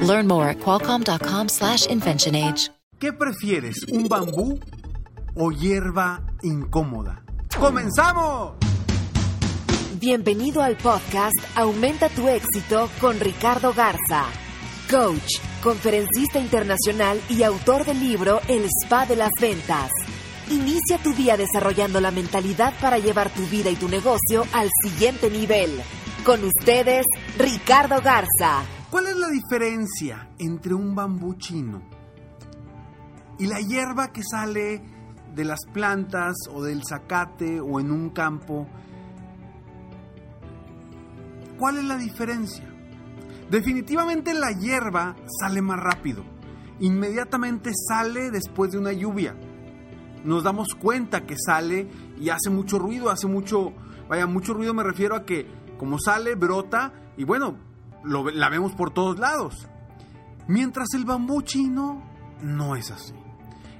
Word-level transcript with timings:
Learn 0.00 0.26
more 0.26 0.48
at 0.48 0.58
qualcomm.com/inventionage. 0.58 2.70
¿Qué 2.98 3.12
prefieres, 3.12 3.84
un 3.92 4.08
bambú 4.08 4.58
o 5.36 5.52
hierba 5.52 6.20
incómoda? 6.42 7.22
¡Comenzamos! 7.56 8.54
Bienvenido 10.00 10.62
al 10.62 10.76
podcast 10.76 11.36
Aumenta 11.54 12.08
tu 12.08 12.26
éxito 12.28 12.88
con 13.00 13.20
Ricardo 13.20 13.72
Garza, 13.72 14.24
coach, 14.90 15.38
conferencista 15.62 16.40
internacional 16.40 17.20
y 17.28 17.44
autor 17.44 17.84
del 17.84 18.00
libro 18.00 18.40
El 18.48 18.64
Spa 18.64 19.06
de 19.06 19.14
las 19.16 19.30
Ventas. 19.40 19.92
Inicia 20.50 20.98
tu 20.98 21.12
día 21.14 21.36
desarrollando 21.36 22.00
la 22.00 22.10
mentalidad 22.10 22.74
para 22.80 22.98
llevar 22.98 23.30
tu 23.30 23.46
vida 23.46 23.70
y 23.70 23.76
tu 23.76 23.88
negocio 23.88 24.44
al 24.52 24.68
siguiente 24.82 25.30
nivel. 25.30 25.70
Con 26.24 26.42
ustedes, 26.42 27.06
Ricardo 27.38 28.00
Garza. 28.02 28.64
¿Cuál 28.90 29.06
es 29.06 29.16
la 29.16 29.28
diferencia 29.28 30.30
entre 30.38 30.74
un 30.74 30.94
bambú 30.94 31.34
chino 31.34 31.82
y 33.38 33.46
la 33.46 33.60
hierba 33.60 34.12
que 34.12 34.22
sale 34.22 34.82
de 35.34 35.44
las 35.44 35.60
plantas 35.72 36.34
o 36.52 36.62
del 36.62 36.82
zacate 36.84 37.60
o 37.60 37.80
en 37.80 37.90
un 37.90 38.10
campo? 38.10 38.66
¿Cuál 41.58 41.78
es 41.78 41.84
la 41.84 41.96
diferencia? 41.96 42.64
Definitivamente 43.50 44.32
la 44.34 44.52
hierba 44.52 45.16
sale 45.40 45.60
más 45.60 45.78
rápido. 45.78 46.24
Inmediatamente 46.80 47.72
sale 47.74 48.30
después 48.30 48.72
de 48.72 48.78
una 48.78 48.92
lluvia 48.92 49.34
nos 50.24 50.44
damos 50.44 50.74
cuenta 50.74 51.24
que 51.24 51.36
sale 51.36 51.88
y 52.20 52.28
hace 52.30 52.50
mucho 52.50 52.78
ruido, 52.78 53.10
hace 53.10 53.26
mucho, 53.26 53.72
vaya, 54.08 54.26
mucho 54.26 54.54
ruido 54.54 54.74
me 54.74 54.82
refiero 54.82 55.14
a 55.14 55.24
que 55.24 55.46
como 55.78 55.98
sale, 55.98 56.34
brota 56.34 56.92
y 57.16 57.24
bueno, 57.24 57.56
lo, 58.02 58.30
la 58.30 58.48
vemos 58.48 58.72
por 58.72 58.92
todos 58.92 59.18
lados. 59.18 59.68
Mientras 60.46 60.88
el 60.94 61.04
bambú 61.04 61.42
chino 61.42 62.02
no 62.42 62.76
es 62.76 62.90
así. 62.90 63.14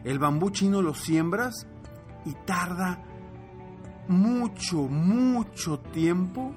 El 0.05 0.19
bambú 0.19 0.51
chino 0.51 0.83
lo 0.83 0.95
siembras 0.95 1.67
y 2.25 2.33
tarda 2.45 3.03
mucho, 4.09 4.83
mucho 4.89 5.79
tiempo 5.81 6.55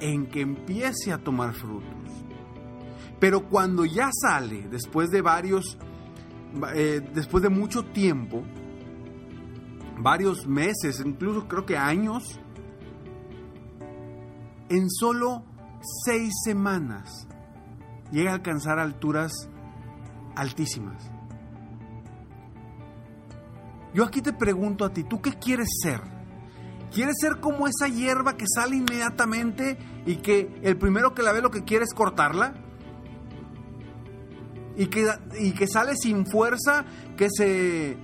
en 0.00 0.26
que 0.26 0.40
empiece 0.40 1.12
a 1.12 1.18
tomar 1.18 1.54
frutos. 1.54 1.90
Pero 3.20 3.48
cuando 3.48 3.84
ya 3.84 4.10
sale, 4.12 4.68
después 4.68 5.10
de 5.10 5.22
varios 5.22 5.78
eh, 6.74 7.00
después 7.12 7.42
de 7.42 7.48
mucho 7.48 7.84
tiempo, 7.86 8.44
varios 9.98 10.46
meses, 10.46 11.02
incluso 11.04 11.48
creo 11.48 11.66
que 11.66 11.76
años, 11.76 12.38
en 14.68 14.88
solo 14.88 15.44
seis 16.04 16.32
semanas 16.44 17.28
llega 18.10 18.30
a 18.30 18.34
alcanzar 18.34 18.78
alturas 18.78 19.32
altísimas. 20.36 21.10
Yo 23.92 24.04
aquí 24.04 24.22
te 24.22 24.32
pregunto 24.32 24.84
a 24.84 24.92
ti, 24.92 25.04
¿tú 25.04 25.20
qué 25.20 25.32
quieres 25.38 25.68
ser? 25.82 26.00
¿Quieres 26.92 27.14
ser 27.20 27.40
como 27.40 27.66
esa 27.66 27.88
hierba 27.88 28.36
que 28.36 28.44
sale 28.46 28.76
inmediatamente 28.76 29.78
y 30.06 30.16
que 30.16 30.60
el 30.62 30.76
primero 30.76 31.14
que 31.14 31.22
la 31.22 31.32
ve 31.32 31.42
lo 31.42 31.50
que 31.50 31.64
quiere 31.64 31.84
es 31.84 31.94
cortarla? 31.94 32.54
y 34.76 34.86
que, 34.86 35.06
y 35.38 35.52
que 35.52 35.66
sale 35.66 35.94
sin 35.96 36.26
fuerza, 36.26 36.84
que 37.16 37.28
se, 37.30 37.96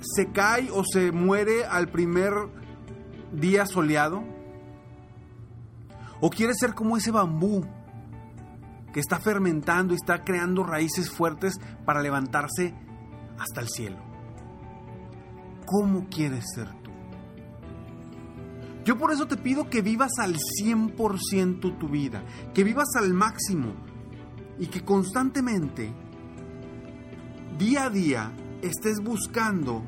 se 0.00 0.32
cae 0.32 0.70
o 0.70 0.82
se 0.84 1.12
muere 1.12 1.64
al 1.64 1.88
primer 1.88 2.32
día 3.32 3.66
soleado? 3.66 4.22
¿O 6.20 6.30
quieres 6.30 6.56
ser 6.58 6.74
como 6.74 6.96
ese 6.96 7.10
bambú 7.10 7.64
que 8.92 9.00
está 9.00 9.18
fermentando 9.18 9.92
y 9.92 9.96
está 9.96 10.24
creando 10.24 10.64
raíces 10.64 11.10
fuertes 11.10 11.54
para 11.84 12.00
levantarse 12.00 12.74
hasta 13.38 13.60
el 13.60 13.68
cielo? 13.68 13.98
¿Cómo 15.66 16.06
quieres 16.08 16.44
ser 16.54 16.68
tú? 16.82 16.90
Yo 18.84 18.96
por 18.96 19.12
eso 19.12 19.26
te 19.26 19.36
pido 19.36 19.68
que 19.68 19.82
vivas 19.82 20.12
al 20.20 20.36
100% 20.36 21.78
tu 21.78 21.88
vida, 21.88 22.22
que 22.54 22.62
vivas 22.62 22.94
al 22.96 23.12
máximo, 23.12 23.74
y 24.58 24.68
que 24.68 24.84
constantemente, 24.84 25.92
día 27.58 27.84
a 27.84 27.90
día, 27.90 28.32
estés 28.62 29.00
buscando 29.02 29.84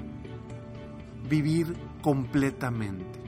vivir 1.28 1.74
completamente. 2.02 3.18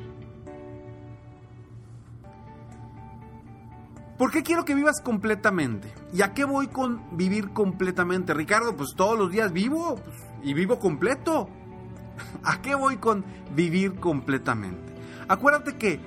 ¿Por 4.20 4.30
qué 4.30 4.42
quiero 4.42 4.66
que 4.66 4.74
vivas 4.74 5.00
completamente? 5.00 5.90
¿Y 6.12 6.20
a 6.20 6.34
qué 6.34 6.44
voy 6.44 6.66
con 6.66 7.16
vivir 7.16 7.54
completamente? 7.54 8.34
Ricardo, 8.34 8.76
pues 8.76 8.90
todos 8.94 9.18
los 9.18 9.32
días 9.32 9.50
vivo 9.50 9.94
pues, 9.94 10.14
y 10.42 10.52
vivo 10.52 10.78
completo. 10.78 11.48
¿A 12.44 12.60
qué 12.60 12.74
voy 12.74 12.98
con 12.98 13.24
vivir 13.56 13.94
completamente? 13.94 14.92
Acuérdate 15.26 15.78
que 15.78 16.00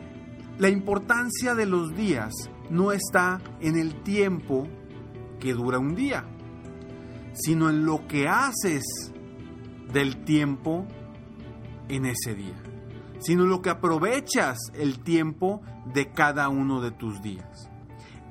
la 0.60 0.70
importancia 0.70 1.56
de 1.56 1.66
los 1.66 1.96
días 1.96 2.32
no 2.70 2.92
está 2.92 3.42
en 3.62 3.80
el 3.80 4.04
tiempo 4.04 4.68
que 5.40 5.54
dura 5.54 5.80
un 5.80 5.96
día, 5.96 6.24
sino 7.34 7.72
en 7.72 7.84
lo 7.84 8.08
que 8.08 8.28
haces 8.28 8.84
del 9.92 10.24
tiempo 10.24 10.86
en 11.90 12.06
ese 12.06 12.36
día, 12.36 12.62
sino 13.22 13.46
en 13.46 13.50
lo 13.50 13.64
que 13.64 13.72
aprovechas 13.72 14.60
el 14.76 15.00
tiempo 15.00 15.64
de 15.96 16.12
cada 16.12 16.48
uno 16.50 16.80
de 16.80 16.92
tus 16.92 17.20
días. 17.24 17.73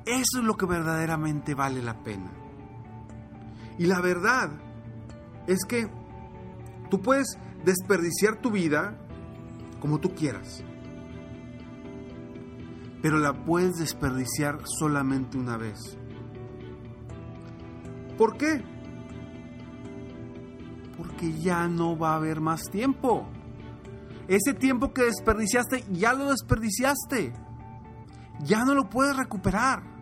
Eso 0.05 0.39
es 0.39 0.43
lo 0.43 0.55
que 0.55 0.65
verdaderamente 0.65 1.55
vale 1.55 1.81
la 1.81 2.03
pena. 2.03 2.31
Y 3.77 3.85
la 3.85 4.01
verdad 4.01 4.51
es 5.47 5.59
que 5.65 5.89
tú 6.89 7.01
puedes 7.01 7.37
desperdiciar 7.63 8.41
tu 8.41 8.51
vida 8.51 8.97
como 9.79 9.99
tú 9.99 10.13
quieras, 10.13 10.63
pero 13.01 13.17
la 13.17 13.33
puedes 13.33 13.73
desperdiciar 13.75 14.59
solamente 14.79 15.37
una 15.37 15.57
vez. 15.57 15.97
¿Por 18.17 18.37
qué? 18.37 18.63
Porque 20.97 21.33
ya 21.39 21.67
no 21.67 21.97
va 21.97 22.13
a 22.13 22.15
haber 22.15 22.39
más 22.39 22.63
tiempo. 22.69 23.27
Ese 24.27 24.53
tiempo 24.53 24.93
que 24.93 25.03
desperdiciaste, 25.03 25.83
ya 25.91 26.13
lo 26.13 26.29
desperdiciaste. 26.29 27.33
Ya 28.45 28.63
no 28.63 28.73
lo 28.73 28.89
puedes 28.89 29.17
recuperar. 29.17 29.92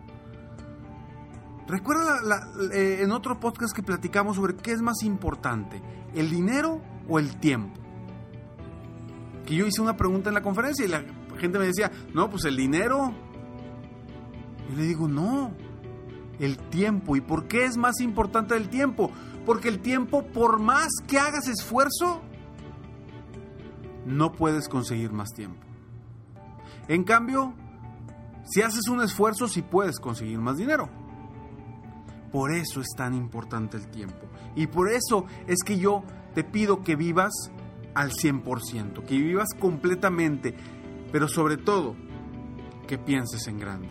Recuerda 1.66 2.18
eh, 2.72 2.98
en 3.02 3.12
otro 3.12 3.38
podcast 3.38 3.74
que 3.74 3.82
platicamos 3.82 4.36
sobre 4.36 4.56
qué 4.56 4.72
es 4.72 4.82
más 4.82 5.02
importante, 5.02 5.80
el 6.14 6.30
dinero 6.30 6.80
o 7.08 7.18
el 7.18 7.36
tiempo. 7.36 7.80
Que 9.46 9.54
yo 9.54 9.66
hice 9.66 9.80
una 9.80 9.96
pregunta 9.96 10.28
en 10.30 10.34
la 10.34 10.42
conferencia 10.42 10.84
y 10.84 10.88
la 10.88 11.04
gente 11.38 11.58
me 11.58 11.66
decía, 11.66 11.90
no, 12.14 12.30
pues 12.30 12.44
el 12.44 12.56
dinero. 12.56 13.12
Y 14.72 14.76
le 14.76 14.82
digo, 14.84 15.08
no, 15.08 15.52
el 16.38 16.58
tiempo. 16.58 17.16
¿Y 17.16 17.20
por 17.20 17.46
qué 17.46 17.64
es 17.64 17.76
más 17.76 18.00
importante 18.00 18.56
el 18.56 18.68
tiempo? 18.68 19.10
Porque 19.46 19.68
el 19.68 19.80
tiempo, 19.80 20.24
por 20.26 20.60
más 20.60 20.88
que 21.06 21.18
hagas 21.18 21.48
esfuerzo, 21.48 22.20
no 24.06 24.32
puedes 24.32 24.68
conseguir 24.68 25.12
más 25.12 25.30
tiempo. 25.30 25.60
En 26.88 27.04
cambio, 27.04 27.54
si 28.44 28.62
haces 28.62 28.88
un 28.88 29.00
esfuerzo, 29.02 29.48
sí 29.48 29.62
puedes 29.62 29.98
conseguir 30.00 30.38
más 30.38 30.56
dinero. 30.56 30.88
Por 32.32 32.54
eso 32.54 32.80
es 32.80 32.88
tan 32.96 33.14
importante 33.14 33.76
el 33.76 33.88
tiempo. 33.88 34.26
Y 34.56 34.66
por 34.66 34.90
eso 34.90 35.26
es 35.46 35.58
que 35.64 35.78
yo 35.78 36.02
te 36.34 36.44
pido 36.44 36.82
que 36.82 36.96
vivas 36.96 37.32
al 37.94 38.10
100%, 38.10 39.04
que 39.04 39.18
vivas 39.18 39.48
completamente, 39.58 40.54
pero 41.12 41.28
sobre 41.28 41.58
todo 41.58 41.94
que 42.88 42.98
pienses 42.98 43.46
en 43.48 43.58
grande. 43.58 43.88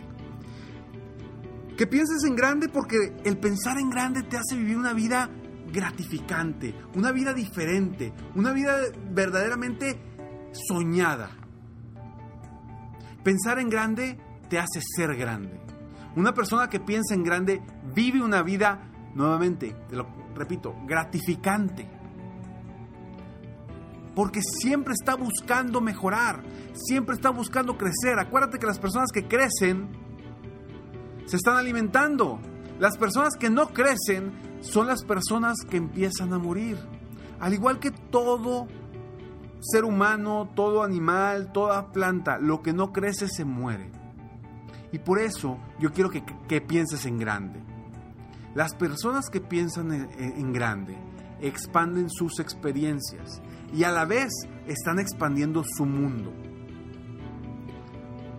Que 1.76 1.86
pienses 1.86 2.24
en 2.24 2.34
grande 2.34 2.68
porque 2.68 2.96
el 3.24 3.38
pensar 3.38 3.78
en 3.78 3.90
grande 3.90 4.24
te 4.24 4.36
hace 4.36 4.56
vivir 4.56 4.76
una 4.76 4.92
vida 4.92 5.30
gratificante, 5.72 6.74
una 6.94 7.12
vida 7.12 7.32
diferente, 7.32 8.12
una 8.34 8.52
vida 8.52 8.76
verdaderamente 9.10 9.98
soñada. 10.52 11.30
Pensar 13.22 13.58
en 13.58 13.70
grande 13.70 14.18
te 14.48 14.58
hace 14.58 14.80
ser 14.96 15.16
grande. 15.16 15.61
Una 16.14 16.34
persona 16.34 16.68
que 16.68 16.80
piensa 16.80 17.14
en 17.14 17.22
grande 17.22 17.62
vive 17.94 18.22
una 18.22 18.42
vida 18.42 18.90
nuevamente, 19.14 19.74
te 19.88 19.96
lo 19.96 20.06
repito, 20.34 20.74
gratificante. 20.86 21.88
Porque 24.14 24.42
siempre 24.42 24.92
está 24.92 25.14
buscando 25.14 25.80
mejorar, 25.80 26.42
siempre 26.74 27.14
está 27.14 27.30
buscando 27.30 27.78
crecer. 27.78 28.18
Acuérdate 28.18 28.58
que 28.58 28.66
las 28.66 28.78
personas 28.78 29.10
que 29.10 29.26
crecen 29.26 29.88
se 31.24 31.36
están 31.36 31.56
alimentando. 31.56 32.38
Las 32.78 32.98
personas 32.98 33.34
que 33.38 33.48
no 33.48 33.68
crecen 33.68 34.32
son 34.60 34.86
las 34.86 35.04
personas 35.04 35.58
que 35.68 35.78
empiezan 35.78 36.32
a 36.34 36.38
morir. 36.38 36.78
Al 37.40 37.54
igual 37.54 37.78
que 37.78 37.90
todo 37.90 38.66
ser 39.60 39.84
humano, 39.84 40.50
todo 40.54 40.82
animal, 40.82 41.52
toda 41.52 41.92
planta, 41.92 42.38
lo 42.38 42.62
que 42.62 42.72
no 42.72 42.92
crece 42.92 43.28
se 43.28 43.44
muere. 43.44 44.01
Y 44.92 44.98
por 44.98 45.18
eso 45.18 45.58
yo 45.80 45.92
quiero 45.92 46.10
que, 46.10 46.60
pienses 46.60 47.06
en 47.06 47.18
grande. 47.18 47.60
Las 48.54 48.74
personas 48.74 49.30
que 49.30 49.40
piensan 49.40 50.10
en 50.18 50.52
grande 50.52 50.96
expanden 51.40 52.08
sus 52.10 52.38
experiencias 52.38 53.42
y 53.74 53.84
a 53.84 53.90
la 53.90 54.04
vez 54.04 54.30
están 54.66 54.98
expandiendo 54.98 55.64
su 55.64 55.86
mundo. 55.86 56.32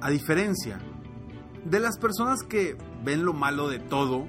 A 0.01 0.09
diferencia 0.09 0.79
de 1.65 1.79
las 1.79 1.97
personas 1.97 2.43
que 2.43 2.77
ven 3.03 3.25
lo 3.25 3.33
malo 3.33 3.69
de 3.69 3.79
todo, 3.79 4.27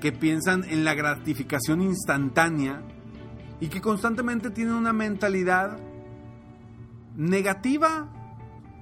que 0.00 0.12
piensan 0.12 0.64
en 0.64 0.84
la 0.84 0.94
gratificación 0.94 1.82
instantánea 1.82 2.82
y 3.60 3.68
que 3.68 3.80
constantemente 3.80 4.50
tienen 4.50 4.74
una 4.74 4.92
mentalidad 4.92 5.78
negativa 7.16 8.08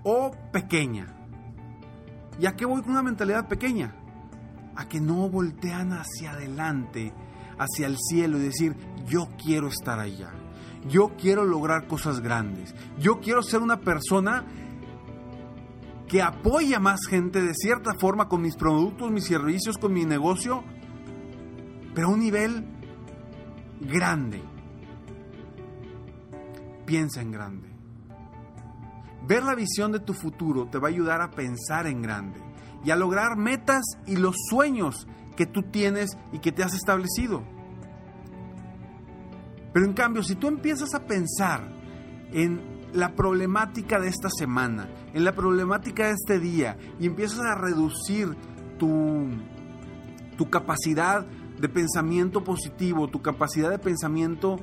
o 0.04 0.32
pequeña. 0.52 1.15
¿Y 2.38 2.46
a 2.46 2.54
qué 2.54 2.64
voy 2.64 2.82
con 2.82 2.92
una 2.92 3.02
mentalidad 3.02 3.48
pequeña? 3.48 3.94
A 4.74 4.88
que 4.88 5.00
no 5.00 5.28
voltean 5.28 5.92
hacia 5.92 6.32
adelante, 6.32 7.12
hacia 7.58 7.86
el 7.86 7.96
cielo 7.98 8.38
y 8.38 8.42
decir, 8.42 8.76
yo 9.06 9.28
quiero 9.42 9.68
estar 9.68 9.98
allá. 9.98 10.32
Yo 10.88 11.12
quiero 11.18 11.44
lograr 11.44 11.86
cosas 11.86 12.20
grandes. 12.20 12.74
Yo 12.98 13.20
quiero 13.20 13.42
ser 13.42 13.60
una 13.60 13.80
persona 13.80 14.44
que 16.08 16.22
apoya 16.22 16.78
más 16.78 17.06
gente 17.08 17.42
de 17.42 17.54
cierta 17.54 17.94
forma 17.98 18.28
con 18.28 18.42
mis 18.42 18.54
productos, 18.54 19.10
mis 19.10 19.24
servicios, 19.24 19.78
con 19.78 19.92
mi 19.92 20.04
negocio, 20.04 20.62
pero 21.94 22.08
a 22.08 22.10
un 22.10 22.20
nivel 22.20 22.64
grande. 23.80 24.42
Piensa 26.84 27.20
en 27.20 27.32
grande. 27.32 27.75
Ver 29.26 29.42
la 29.42 29.54
visión 29.54 29.92
de 29.92 30.00
tu 30.00 30.14
futuro 30.14 30.66
te 30.66 30.78
va 30.78 30.88
a 30.88 30.90
ayudar 30.90 31.20
a 31.20 31.30
pensar 31.30 31.86
en 31.86 32.02
grande 32.02 32.40
y 32.84 32.90
a 32.90 32.96
lograr 32.96 33.36
metas 33.36 33.84
y 34.06 34.16
los 34.16 34.36
sueños 34.48 35.08
que 35.36 35.46
tú 35.46 35.62
tienes 35.62 36.16
y 36.32 36.38
que 36.38 36.52
te 36.52 36.62
has 36.62 36.74
establecido. 36.74 37.42
Pero 39.72 39.84
en 39.84 39.92
cambio, 39.92 40.22
si 40.22 40.36
tú 40.36 40.46
empiezas 40.46 40.94
a 40.94 41.06
pensar 41.06 41.68
en 42.32 42.76
la 42.92 43.14
problemática 43.14 44.00
de 44.00 44.08
esta 44.08 44.30
semana, 44.30 44.88
en 45.12 45.24
la 45.24 45.32
problemática 45.32 46.06
de 46.06 46.12
este 46.12 46.38
día, 46.38 46.78
y 46.98 47.06
empiezas 47.06 47.40
a 47.40 47.56
reducir 47.56 48.34
tu, 48.78 49.26
tu 50.38 50.48
capacidad 50.48 51.26
de 51.26 51.68
pensamiento 51.68 52.44
positivo, 52.44 53.08
tu 53.08 53.20
capacidad 53.20 53.70
de 53.70 53.78
pensamiento 53.78 54.56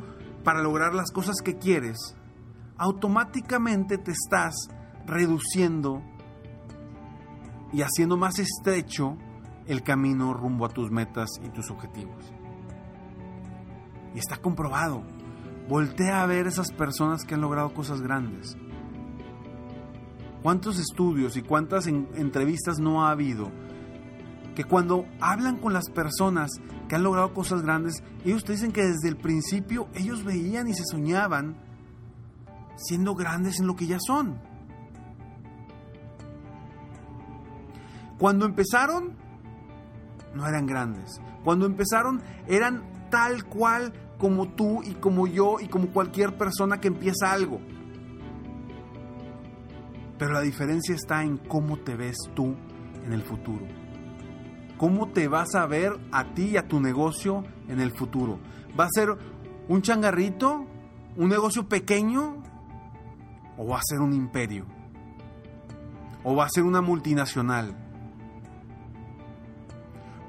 para 0.43 0.63
lograr 0.63 0.95
las 0.95 1.11
cosas 1.11 1.35
que 1.43 1.57
quieres, 1.57 2.15
automáticamente 2.77 3.97
te 3.97 4.11
estás 4.11 4.53
reduciendo 5.05 6.01
y 7.71 7.81
haciendo 7.81 8.17
más 8.17 8.39
estrecho 8.39 9.17
el 9.65 9.83
camino 9.83 10.33
rumbo 10.33 10.65
a 10.65 10.69
tus 10.69 10.91
metas 10.91 11.29
y 11.43 11.49
tus 11.49 11.71
objetivos. 11.71 12.33
Y 14.13 14.19
está 14.19 14.37
comprobado. 14.37 15.03
Voltea 15.67 16.21
a 16.21 16.25
ver 16.25 16.45
esas 16.45 16.71
personas 16.71 17.23
que 17.23 17.35
han 17.35 17.41
logrado 17.41 17.73
cosas 17.73 18.01
grandes. 18.01 18.57
¿Cuántos 20.41 20.77
estudios 20.77 21.37
y 21.37 21.41
cuántas 21.41 21.87
entrevistas 21.87 22.79
no 22.79 23.05
ha 23.05 23.11
habido 23.11 23.49
que 24.55 24.65
cuando 24.65 25.05
hablan 25.19 25.57
con 25.57 25.73
las 25.73 25.89
personas 25.89 26.51
que 26.87 26.95
han 26.95 27.03
logrado 27.03 27.33
cosas 27.33 27.61
grandes, 27.63 28.03
ellos 28.23 28.43
te 28.43 28.51
dicen 28.51 28.71
que 28.71 28.85
desde 28.85 29.07
el 29.07 29.17
principio 29.17 29.87
ellos 29.95 30.23
veían 30.23 30.67
y 30.67 30.73
se 30.73 30.83
soñaban 30.83 31.55
siendo 32.75 33.15
grandes 33.15 33.59
en 33.59 33.67
lo 33.67 33.75
que 33.75 33.87
ya 33.87 33.97
son. 33.99 34.39
Cuando 38.17 38.45
empezaron, 38.45 39.15
no 40.33 40.47
eran 40.47 40.65
grandes. 40.65 41.19
Cuando 41.43 41.65
empezaron, 41.65 42.21
eran 42.47 42.83
tal 43.09 43.45
cual 43.45 43.93
como 44.17 44.49
tú 44.49 44.81
y 44.83 44.93
como 44.93 45.27
yo 45.27 45.57
y 45.59 45.67
como 45.67 45.87
cualquier 45.89 46.37
persona 46.37 46.79
que 46.79 46.87
empieza 46.87 47.31
algo. 47.31 47.59
Pero 50.17 50.33
la 50.33 50.41
diferencia 50.41 50.95
está 50.95 51.23
en 51.23 51.37
cómo 51.37 51.77
te 51.77 51.95
ves 51.95 52.15
tú 52.33 52.55
en 53.05 53.11
el 53.11 53.23
futuro. 53.23 53.65
¿Cómo 54.77 55.09
te 55.09 55.27
vas 55.27 55.55
a 55.55 55.65
ver 55.65 55.99
a 56.11 56.33
ti 56.33 56.51
y 56.51 56.57
a 56.57 56.67
tu 56.67 56.79
negocio 56.79 57.43
en 57.67 57.79
el 57.79 57.91
futuro? 57.91 58.39
¿Va 58.79 58.85
a 58.85 58.89
ser 58.93 59.09
un 59.67 59.81
changarrito? 59.81 60.65
¿Un 61.15 61.29
negocio 61.29 61.67
pequeño? 61.67 62.41
¿O 63.57 63.67
va 63.67 63.77
a 63.77 63.81
ser 63.83 63.99
un 63.99 64.13
imperio? 64.13 64.65
¿O 66.23 66.35
va 66.35 66.45
a 66.45 66.49
ser 66.49 66.63
una 66.63 66.81
multinacional? 66.81 67.75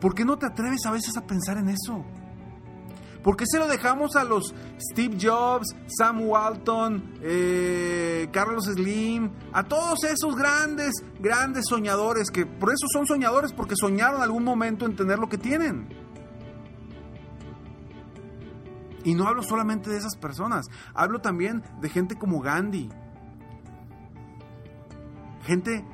¿Por 0.00 0.14
qué 0.14 0.24
no 0.24 0.36
te 0.36 0.46
atreves 0.46 0.84
a 0.86 0.90
veces 0.90 1.16
a 1.16 1.22
pensar 1.22 1.56
en 1.56 1.68
eso? 1.70 2.04
¿Por 3.22 3.38
qué 3.38 3.46
se 3.46 3.58
lo 3.58 3.66
dejamos 3.66 4.16
a 4.16 4.24
los 4.24 4.54
Steve 4.78 5.16
Jobs, 5.18 5.74
Sam 5.86 6.28
Walton, 6.28 7.14
eh, 7.22 8.28
Carlos 8.30 8.66
Slim, 8.66 9.30
a 9.50 9.64
todos 9.64 10.04
esos 10.04 10.36
grandes, 10.36 10.92
grandes 11.20 11.64
soñadores 11.66 12.30
que 12.30 12.44
por 12.44 12.68
eso 12.68 12.86
son 12.92 13.06
soñadores 13.06 13.54
porque 13.54 13.76
soñaron 13.76 14.20
algún 14.20 14.44
momento 14.44 14.84
en 14.84 14.94
tener 14.94 15.18
lo 15.18 15.30
que 15.30 15.38
tienen? 15.38 15.88
Y 19.04 19.14
no 19.14 19.26
hablo 19.26 19.42
solamente 19.42 19.88
de 19.88 19.96
esas 19.96 20.16
personas, 20.16 20.66
hablo 20.92 21.20
también 21.20 21.62
de 21.80 21.88
gente 21.88 22.18
como 22.18 22.40
Gandhi, 22.40 22.90
gente 25.44 25.85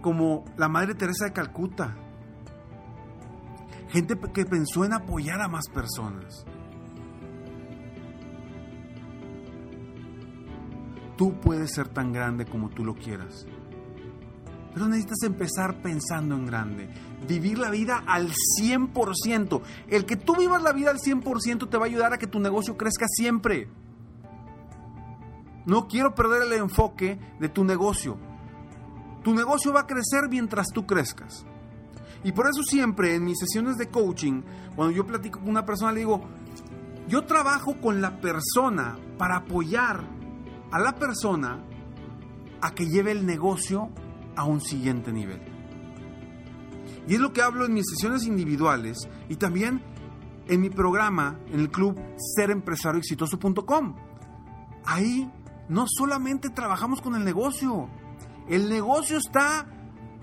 como 0.00 0.44
la 0.56 0.68
Madre 0.68 0.94
Teresa 0.94 1.26
de 1.26 1.32
Calcuta, 1.32 1.96
gente 3.88 4.18
que 4.32 4.44
pensó 4.44 4.84
en 4.84 4.92
apoyar 4.92 5.40
a 5.40 5.48
más 5.48 5.68
personas. 5.68 6.44
Tú 11.16 11.38
puedes 11.40 11.72
ser 11.72 11.88
tan 11.88 12.12
grande 12.12 12.46
como 12.46 12.70
tú 12.70 12.84
lo 12.84 12.94
quieras. 12.94 13.46
Pero 14.72 14.86
necesitas 14.86 15.22
empezar 15.24 15.82
pensando 15.82 16.34
en 16.34 16.46
grande. 16.46 16.88
Vivir 17.26 17.58
la 17.58 17.70
vida 17.70 18.02
al 18.06 18.30
100%. 18.30 19.60
El 19.88 20.06
que 20.06 20.16
tú 20.16 20.36
vivas 20.36 20.62
la 20.62 20.72
vida 20.72 20.90
al 20.90 20.98
100% 20.98 21.68
te 21.68 21.76
va 21.76 21.84
a 21.84 21.88
ayudar 21.88 22.14
a 22.14 22.18
que 22.18 22.26
tu 22.26 22.38
negocio 22.38 22.76
crezca 22.76 23.06
siempre. 23.08 23.68
No 25.66 25.88
quiero 25.88 26.14
perder 26.14 26.44
el 26.44 26.52
enfoque 26.54 27.18
de 27.38 27.48
tu 27.48 27.64
negocio. 27.64 28.16
Tu 29.22 29.34
negocio 29.34 29.72
va 29.72 29.80
a 29.80 29.86
crecer 29.86 30.28
mientras 30.28 30.68
tú 30.72 30.86
crezcas. 30.86 31.44
Y 32.22 32.32
por 32.32 32.46
eso 32.48 32.62
siempre 32.62 33.14
en 33.14 33.24
mis 33.24 33.38
sesiones 33.38 33.78
de 33.78 33.88
coaching, 33.88 34.42
cuando 34.76 34.94
yo 34.94 35.06
platico 35.06 35.40
con 35.40 35.48
una 35.48 35.64
persona, 35.64 35.92
le 35.92 36.00
digo, 36.00 36.22
yo 37.08 37.24
trabajo 37.24 37.80
con 37.80 38.00
la 38.00 38.20
persona 38.20 38.98
para 39.18 39.38
apoyar 39.38 40.04
a 40.70 40.78
la 40.78 40.94
persona 40.94 41.64
a 42.60 42.74
que 42.74 42.86
lleve 42.86 43.12
el 43.12 43.26
negocio 43.26 43.90
a 44.36 44.44
un 44.44 44.60
siguiente 44.60 45.12
nivel. 45.12 45.40
Y 47.08 47.14
es 47.14 47.20
lo 47.20 47.32
que 47.32 47.42
hablo 47.42 47.64
en 47.64 47.72
mis 47.72 47.86
sesiones 47.88 48.26
individuales 48.26 49.08
y 49.28 49.36
también 49.36 49.82
en 50.46 50.60
mi 50.60 50.70
programa 50.70 51.38
en 51.48 51.60
el 51.60 51.70
club 51.70 51.98
serempresarioexitoso.com. 52.36 53.96
Ahí 54.84 55.30
no 55.68 55.86
solamente 55.88 56.50
trabajamos 56.50 57.00
con 57.00 57.14
el 57.14 57.24
negocio, 57.24 57.88
el 58.48 58.68
negocio 58.68 59.18
está 59.18 59.66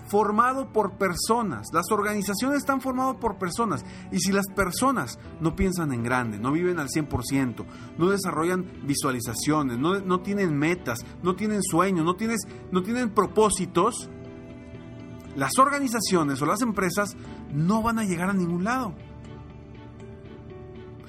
formado 0.08 0.72
por 0.72 0.92
personas, 0.92 1.68
las 1.72 1.90
organizaciones 1.90 2.58
están 2.58 2.80
formadas 2.80 3.16
por 3.16 3.38
personas 3.38 3.84
y 4.10 4.18
si 4.18 4.32
las 4.32 4.46
personas 4.48 5.18
no 5.40 5.54
piensan 5.54 5.92
en 5.92 6.02
grande, 6.02 6.38
no 6.38 6.50
viven 6.52 6.78
al 6.78 6.88
100%, 6.88 7.64
no 7.98 8.08
desarrollan 8.08 8.66
visualizaciones, 8.84 9.78
no, 9.78 10.20
tienen 10.20 10.56
metas, 10.56 11.00
no 11.22 11.36
tienen 11.36 11.62
sueños, 11.62 12.04
no, 12.04 12.16
tienes, 12.16 12.40
no 12.72 12.82
tienen 12.82 13.10
propósitos, 13.10 14.08
las 15.36 15.58
organizaciones 15.58 16.40
o 16.42 16.46
las 16.46 16.62
empresas 16.62 17.16
no 17.52 17.82
van 17.82 17.98
a 17.98 18.04
llegar 18.04 18.30
a 18.30 18.34
ningún 18.34 18.64
lado. 18.64 18.94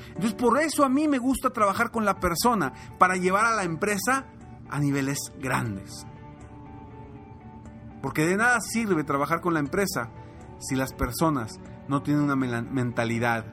Entonces 0.09 0.33
por 0.33 0.59
eso 0.59 0.83
a 0.83 0.89
mí 0.89 1.07
me 1.07 1.17
gusta 1.17 1.49
trabajar 1.51 1.91
con 1.91 2.03
la 2.03 2.19
persona 2.19 2.73
para 2.97 3.15
llevar 3.15 3.45
a 3.45 3.55
la 3.55 3.63
empresa 3.63 4.25
a 4.69 4.79
niveles 4.79 5.17
grandes. 5.39 6.05
Porque 8.01 8.25
de 8.25 8.37
nada 8.37 8.59
sirve 8.61 9.03
trabajar 9.03 9.41
con 9.41 9.53
la 9.53 9.59
empresa 9.59 10.09
si 10.59 10.75
las 10.75 10.93
personas 10.93 11.59
no 11.87 12.01
tienen 12.01 12.23
una 12.23 12.35
mentalidad 12.35 13.45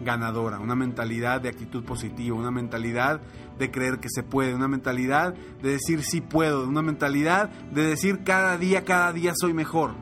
ganadora, 0.00 0.60
una 0.60 0.74
mentalidad 0.74 1.40
de 1.40 1.48
actitud 1.48 1.84
positiva, 1.84 2.36
una 2.36 2.50
mentalidad 2.50 3.20
de 3.58 3.70
creer 3.70 3.98
que 3.98 4.08
se 4.08 4.22
puede, 4.22 4.54
una 4.54 4.68
mentalidad 4.68 5.34
de 5.34 5.72
decir 5.72 6.02
sí 6.02 6.20
puedo, 6.20 6.66
una 6.66 6.82
mentalidad 6.82 7.50
de 7.50 7.82
decir 7.86 8.22
cada 8.24 8.56
día, 8.56 8.84
cada 8.84 9.12
día 9.12 9.32
soy 9.36 9.52
mejor. 9.52 9.94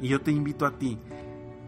Y 0.00 0.08
yo 0.08 0.20
te 0.20 0.30
invito 0.30 0.66
a 0.66 0.78
ti, 0.78 0.98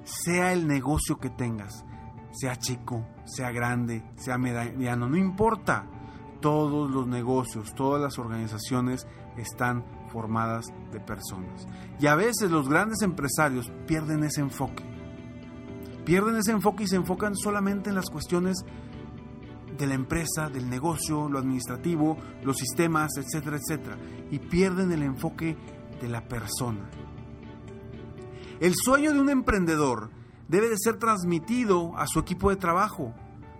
sea 0.04 0.52
el 0.52 0.66
negocio 0.66 1.16
que 1.16 1.30
tengas, 1.30 1.84
sea 2.32 2.56
chico, 2.56 3.06
sea 3.24 3.50
grande, 3.50 4.04
sea 4.16 4.36
mediano, 4.36 5.08
no 5.08 5.16
importa. 5.16 5.86
Todos 6.40 6.90
los 6.90 7.06
negocios, 7.06 7.74
todas 7.74 8.00
las 8.00 8.18
organizaciones 8.18 9.06
están 9.36 9.84
formadas 10.12 10.66
de 10.92 11.00
personas. 11.00 11.66
Y 11.98 12.06
a 12.06 12.14
veces 12.14 12.50
los 12.50 12.68
grandes 12.68 13.02
empresarios 13.02 13.70
pierden 13.86 14.24
ese 14.24 14.40
enfoque. 14.40 14.84
Pierden 16.04 16.36
ese 16.36 16.52
enfoque 16.52 16.84
y 16.84 16.88
se 16.88 16.96
enfocan 16.96 17.34
solamente 17.34 17.90
en 17.90 17.96
las 17.96 18.10
cuestiones 18.10 18.64
de 19.76 19.86
la 19.86 19.94
empresa, 19.94 20.48
del 20.48 20.70
negocio, 20.70 21.28
lo 21.28 21.38
administrativo, 21.38 22.16
los 22.42 22.56
sistemas, 22.56 23.10
etcétera, 23.16 23.58
etcétera. 23.58 23.98
Y 24.30 24.38
pierden 24.38 24.92
el 24.92 25.02
enfoque 25.02 25.56
de 26.00 26.08
la 26.08 26.26
persona. 26.26 26.88
El 28.60 28.74
sueño 28.74 29.12
de 29.12 29.20
un 29.20 29.30
emprendedor 29.30 30.10
debe 30.48 30.68
de 30.68 30.76
ser 30.78 30.96
transmitido 30.96 31.96
a 31.96 32.06
su 32.06 32.20
equipo 32.20 32.50
de 32.50 32.56
trabajo. 32.56 33.12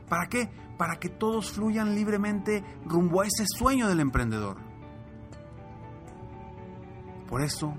¿Para 0.09 0.29
qué? 0.29 0.51
Para 0.77 0.97
que 0.97 1.09
todos 1.09 1.53
fluyan 1.53 1.95
libremente 1.95 2.65
rumbo 2.85 3.23
a 3.23 3.27
ese 3.27 3.45
sueño 3.47 3.89
del 3.89 4.01
emprendedor. 4.01 4.59
Por 7.29 7.43
eso, 7.43 7.75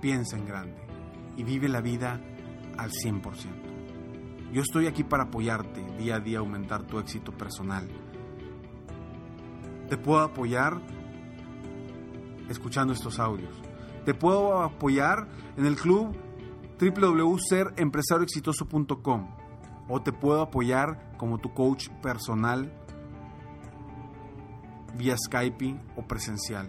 piensa 0.00 0.36
en 0.36 0.46
grande 0.46 0.82
y 1.36 1.44
vive 1.44 1.68
la 1.68 1.80
vida 1.80 2.20
al 2.76 2.90
100%. 2.90 4.52
Yo 4.52 4.62
estoy 4.62 4.86
aquí 4.86 5.04
para 5.04 5.24
apoyarte 5.24 5.82
día 5.96 6.16
a 6.16 6.20
día 6.20 6.38
a 6.38 6.40
aumentar 6.40 6.86
tu 6.86 6.98
éxito 6.98 7.32
personal. 7.32 7.88
Te 9.88 9.96
puedo 9.96 10.20
apoyar 10.20 10.80
escuchando 12.48 12.92
estos 12.92 13.18
audios. 13.18 13.54
Te 14.04 14.14
puedo 14.14 14.62
apoyar 14.62 15.26
en 15.56 15.66
el 15.66 15.74
club 15.76 16.14
www.serempresarioexitoso.com 16.78 19.41
o 19.88 20.00
te 20.02 20.12
puedo 20.12 20.42
apoyar 20.42 21.12
como 21.16 21.38
tu 21.38 21.52
coach 21.52 21.88
personal 22.02 22.72
vía 24.96 25.16
Skype 25.16 25.80
o 25.96 26.02
presencial. 26.02 26.68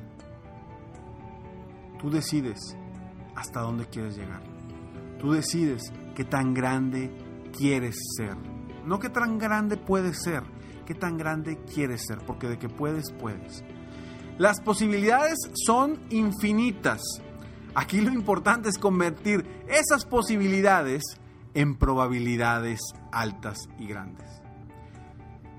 Tú 2.00 2.10
decides 2.10 2.78
hasta 3.36 3.62
dónde 3.62 3.86
quieres 3.86 4.18
llegar. 4.18 4.42
Tú 5.20 5.32
decides 5.32 5.92
qué 6.16 6.24
tan 6.24 6.54
grande 6.54 7.12
quieres 7.58 7.96
ser. 8.18 8.36
No 8.86 9.00
qué 9.00 9.10
tan 9.10 9.38
grande 9.38 9.78
puedes 9.78 10.22
ser, 10.22 10.44
qué 10.86 10.94
tan 10.94 11.18
grande 11.18 11.58
quieres 11.74 12.06
ser, 12.06 12.20
porque 12.26 12.50
de 12.50 12.60
que 12.60 12.68
puedes, 12.68 13.12
puedes. 13.12 13.64
Las 14.38 14.60
posibilidades 14.60 15.38
son 15.66 16.00
infinitas. 16.10 17.02
Aquí 17.76 18.02
lo 18.02 18.12
importante 18.12 18.70
es 18.70 18.78
convertir 18.78 19.46
esas 19.68 20.06
posibilidades 20.06 21.04
en 21.54 21.76
probabilidades 21.76 22.80
altas 23.12 23.68
y 23.78 23.88
grandes. 23.88 24.44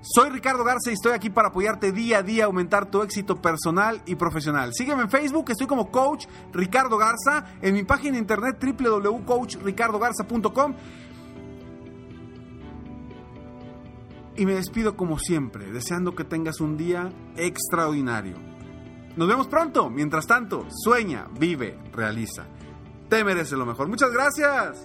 Soy 0.07 0.29
Ricardo 0.29 0.65
Garza 0.65 0.91
y 0.91 0.95
estoy 0.95 1.13
aquí 1.13 1.31
para 1.31 1.49
apoyarte 1.49 1.91
día 1.91 2.19
a 2.19 2.23
día 2.23 2.45
aumentar 2.45 2.91
tu 2.91 3.01
éxito 3.01 3.41
personal 3.41 4.03
y 4.05 4.17
profesional. 4.17 4.75
Sígueme 4.75 5.01
en 5.03 5.09
Facebook, 5.09 5.51
estoy 5.51 5.67
como 5.67 5.91
Coach 5.91 6.27
Ricardo 6.53 6.99
Garza, 6.99 7.47
en 7.63 7.73
mi 7.73 7.85
página 7.85 8.19
internet 8.19 8.63
www.coachricardogarza.com. 8.63 10.75
Y 14.37 14.45
me 14.45 14.57
despido 14.57 14.95
como 14.95 15.19
siempre, 15.19 15.73
deseando 15.73 16.15
que 16.15 16.25
tengas 16.25 16.61
un 16.61 16.77
día 16.77 17.11
extraordinario. 17.37 18.37
Nos 19.17 19.29
vemos 19.29 19.47
pronto. 19.47 19.89
Mientras 19.89 20.27
tanto, 20.27 20.67
sueña, 20.71 21.29
vive, 21.39 21.79
realiza. 21.93 22.45
Te 23.09 23.25
mereces 23.25 23.57
lo 23.57 23.65
mejor. 23.65 23.89
Muchas 23.89 24.13
gracias. 24.13 24.85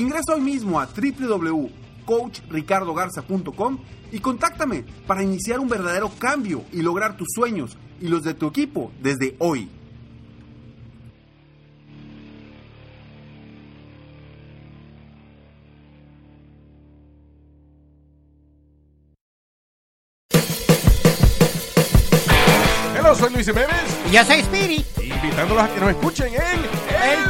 Ingresa 0.00 0.34
hoy 0.34 0.40
mismo 0.40 0.80
a 0.80 0.86
www.coachricardogarza.com 0.86 3.78
y 4.10 4.18
contáctame 4.18 4.82
para 5.06 5.22
iniciar 5.22 5.60
un 5.60 5.68
verdadero 5.68 6.10
cambio 6.18 6.64
y 6.72 6.80
lograr 6.80 7.18
tus 7.18 7.28
sueños 7.34 7.76
y 8.00 8.08
los 8.08 8.22
de 8.22 8.32
tu 8.32 8.46
equipo 8.46 8.90
desde 9.02 9.36
hoy. 9.38 9.68
soy 23.14 23.30
Luis 23.34 23.46
Jiménez. 23.46 23.68
Y 24.08 24.12
yo 24.12 24.24
soy 24.24 24.38
Spirit. 24.38 24.86
Invitándolos 24.98 25.64
a 25.64 25.68
que 25.68 25.80
nos 25.80 25.90
escuchen 25.90 26.28
en 26.28 26.40
El. 26.40 27.29